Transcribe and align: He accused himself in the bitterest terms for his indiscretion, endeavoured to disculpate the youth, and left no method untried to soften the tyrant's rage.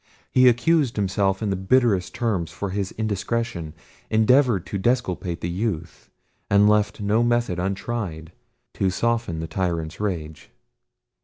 He 0.31 0.47
accused 0.47 0.95
himself 0.95 1.43
in 1.43 1.51
the 1.51 1.55
bitterest 1.55 2.15
terms 2.15 2.49
for 2.49 2.71
his 2.71 2.91
indiscretion, 2.93 3.75
endeavoured 4.09 4.65
to 4.65 4.79
disculpate 4.79 5.41
the 5.41 5.47
youth, 5.49 6.09
and 6.49 6.67
left 6.67 7.01
no 7.01 7.21
method 7.21 7.59
untried 7.59 8.31
to 8.73 8.89
soften 8.89 9.41
the 9.41 9.47
tyrant's 9.47 9.99
rage. 9.99 10.49